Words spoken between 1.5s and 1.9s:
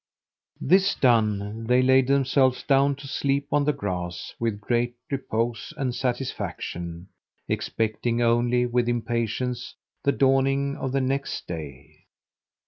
they